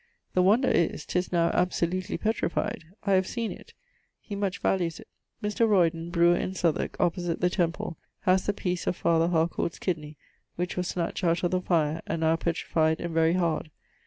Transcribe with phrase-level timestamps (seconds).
[0.33, 3.75] The wonder is, 'tis now absolutely petrified: I have seen it.
[4.19, 5.07] He much values it.
[5.43, 5.69] Mr.
[5.69, 10.17] Roydon, brewer in Southwarke (opposite the Temple), haz the piece of Father Harcourt's kidney
[10.55, 13.69] which was snatcht out of the fire, and now petrified and very hard.